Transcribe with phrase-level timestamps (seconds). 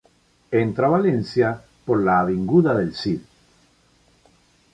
[0.63, 3.21] Entra a Valencia por la Avinguda del Cid.